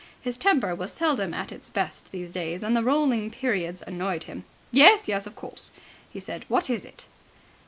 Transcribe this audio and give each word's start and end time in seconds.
His 0.19 0.35
temper 0.35 0.73
was 0.73 0.91
seldom 0.91 1.31
at 1.31 1.51
its 1.51 1.69
best 1.69 2.11
these 2.11 2.31
days, 2.31 2.63
and 2.63 2.75
the 2.75 2.81
rolling 2.81 3.29
periods 3.29 3.83
annoyed 3.85 4.23
him. 4.23 4.45
"Yes, 4.71 5.07
yes, 5.07 5.27
of 5.27 5.35
course," 5.35 5.71
he 6.09 6.19
said. 6.19 6.43
"What 6.47 6.71
is 6.71 6.85
it?" 6.85 7.05